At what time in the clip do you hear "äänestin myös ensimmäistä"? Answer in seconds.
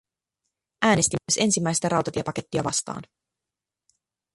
0.81-1.89